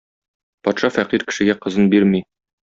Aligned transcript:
Патша 0.67 0.91
фәкыйрь 0.95 1.27
кешегә 1.29 1.59
кызын 1.69 1.95
бирми. 1.95 2.27